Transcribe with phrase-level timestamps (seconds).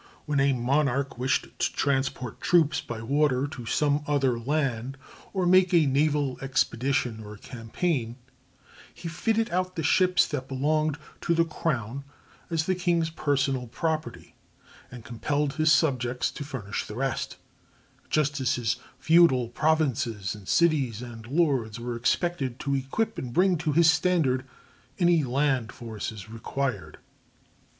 [0.25, 4.97] When a monarch wished to transport troops by water to some other land,
[5.31, 8.15] or make a naval expedition or campaign,
[8.91, 12.03] he fitted out the ships that belonged to the crown
[12.49, 14.33] as the king's personal property,
[14.89, 17.37] and compelled his subjects to furnish the rest,
[18.09, 23.55] just as his feudal provinces and cities and lords were expected to equip and bring
[23.59, 24.47] to his standard
[24.97, 26.97] any land forces required.